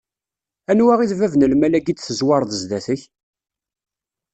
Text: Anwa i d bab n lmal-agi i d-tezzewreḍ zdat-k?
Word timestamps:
Anwa 0.71 0.93
i 1.01 1.05
d 1.11 1.13
bab 1.19 1.33
n 1.35 1.47
lmal-agi 1.51 1.89
i 1.91 1.93
d-tezzewreḍ 1.95 2.51
zdat-k? 2.61 3.01